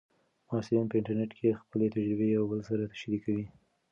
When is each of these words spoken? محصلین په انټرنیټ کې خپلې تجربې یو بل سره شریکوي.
محصلین 0.47 0.85
په 0.89 0.95
انټرنیټ 0.99 1.31
کې 1.39 1.59
خپلې 1.61 1.87
تجربې 1.95 2.27
یو 2.35 2.43
بل 2.51 2.61
سره 2.69 2.83
شریکوي. 2.99 3.45